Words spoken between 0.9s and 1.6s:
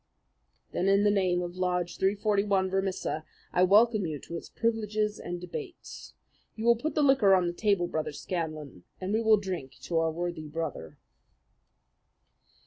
the name of